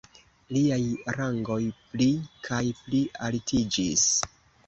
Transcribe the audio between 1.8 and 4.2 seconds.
pli kaj pli altiĝis.